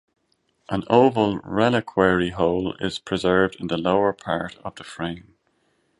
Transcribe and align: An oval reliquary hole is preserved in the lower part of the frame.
An 0.67 0.83
oval 0.89 1.37
reliquary 1.43 2.31
hole 2.31 2.73
is 2.79 2.97
preserved 2.97 3.57
in 3.59 3.67
the 3.67 3.77
lower 3.77 4.13
part 4.13 4.55
of 4.63 4.73
the 4.77 4.83
frame. 4.83 5.35